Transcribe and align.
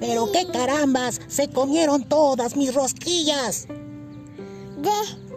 Pero 0.00 0.32
qué 0.32 0.46
carambas, 0.46 1.20
se 1.28 1.48
comieron 1.48 2.02
todas 2.08 2.56
mis 2.56 2.74
rosquillas. 2.74 3.66
¡Gah! 4.78 5.29